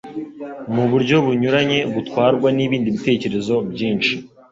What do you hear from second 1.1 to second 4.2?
bunyuranye butwarwa nibindi bitekerezo byinshi